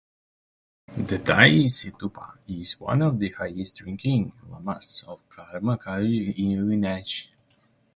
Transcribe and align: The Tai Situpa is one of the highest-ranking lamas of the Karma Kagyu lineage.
The 0.97 1.19
Tai 1.19 1.65
Situpa 1.67 2.39
is 2.47 2.79
one 2.79 3.03
of 3.03 3.19
the 3.19 3.29
highest-ranking 3.29 4.33
lamas 4.49 5.03
of 5.05 5.19
the 5.29 5.35
Karma 5.35 5.77
Kagyu 5.77 6.57
lineage. 6.67 7.29